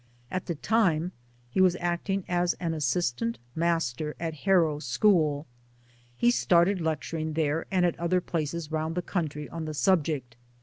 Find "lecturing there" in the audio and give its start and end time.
6.81-7.67